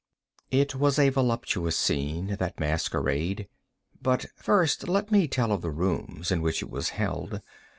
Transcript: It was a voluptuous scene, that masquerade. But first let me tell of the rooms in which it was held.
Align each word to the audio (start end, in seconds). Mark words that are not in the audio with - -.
It 0.49 0.73
was 0.73 0.97
a 0.97 1.09
voluptuous 1.09 1.77
scene, 1.77 2.35
that 2.39 2.59
masquerade. 2.59 3.47
But 4.01 4.25
first 4.35 4.87
let 4.89 5.11
me 5.11 5.27
tell 5.27 5.51
of 5.51 5.61
the 5.61 5.69
rooms 5.69 6.31
in 6.31 6.41
which 6.41 6.63
it 6.63 6.71
was 6.71 6.89
held. 6.89 7.39